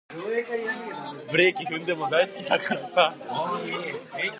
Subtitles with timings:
[1.31, 3.15] ブレーキ踏んでも大好きだからさ